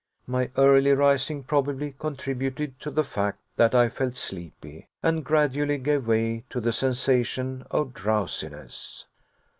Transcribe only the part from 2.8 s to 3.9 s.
the fact that I